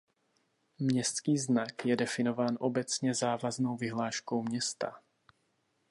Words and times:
Městský 0.79 1.37
znak 1.37 1.85
je 1.85 1.95
definován 1.95 2.57
obecně 2.59 3.13
závaznou 3.13 3.77
vyhláškou 3.77 4.43
města. 4.43 5.01